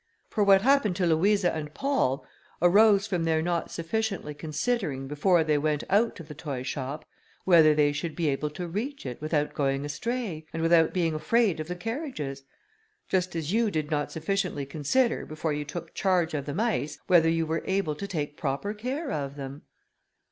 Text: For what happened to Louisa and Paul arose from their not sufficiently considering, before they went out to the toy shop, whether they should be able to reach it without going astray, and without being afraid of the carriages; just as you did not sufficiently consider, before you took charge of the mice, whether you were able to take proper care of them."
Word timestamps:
For 0.31 0.43
what 0.43 0.63
happened 0.63 0.95
to 0.95 1.05
Louisa 1.05 1.53
and 1.55 1.75
Paul 1.75 2.25
arose 2.59 3.05
from 3.05 3.23
their 3.23 3.43
not 3.43 3.69
sufficiently 3.69 4.33
considering, 4.33 5.07
before 5.07 5.43
they 5.43 5.59
went 5.59 5.83
out 5.91 6.15
to 6.15 6.23
the 6.23 6.33
toy 6.33 6.63
shop, 6.63 7.05
whether 7.45 7.75
they 7.75 7.91
should 7.91 8.15
be 8.15 8.27
able 8.29 8.49
to 8.49 8.67
reach 8.67 9.05
it 9.05 9.21
without 9.21 9.53
going 9.53 9.85
astray, 9.85 10.47
and 10.53 10.63
without 10.63 10.91
being 10.91 11.13
afraid 11.13 11.59
of 11.59 11.67
the 11.67 11.75
carriages; 11.75 12.41
just 13.09 13.35
as 13.35 13.53
you 13.53 13.69
did 13.69 13.91
not 13.91 14.11
sufficiently 14.11 14.65
consider, 14.65 15.23
before 15.23 15.53
you 15.53 15.63
took 15.65 15.93
charge 15.93 16.33
of 16.33 16.47
the 16.47 16.53
mice, 16.55 16.97
whether 17.05 17.29
you 17.29 17.45
were 17.45 17.61
able 17.67 17.93
to 17.93 18.07
take 18.07 18.35
proper 18.37 18.73
care 18.73 19.11
of 19.11 19.35
them." 19.35 19.61